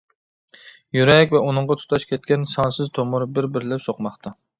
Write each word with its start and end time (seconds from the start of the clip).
يۈرەك 0.97 1.35
ۋە 1.35 1.41
ئۇنىڭغا 1.49 1.77
تۇتاش 1.81 2.05
كەتكەن 2.13 2.47
سانسىز 2.53 2.89
تومۇر 2.97 3.27
بىر-بىرلەپ 3.37 3.85
سوقماقتا. 3.85 4.35